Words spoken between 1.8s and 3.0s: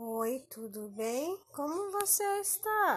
você está?